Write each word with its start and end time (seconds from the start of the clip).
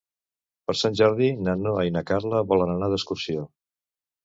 Per 0.71 0.75
Sant 0.79 0.97
Jordi 1.01 1.27
na 1.49 1.55
Noa 1.67 1.85
i 1.89 1.95
na 1.99 2.05
Carla 2.13 2.41
volen 2.55 2.75
anar 2.79 2.91
d'excursió. 2.95 3.49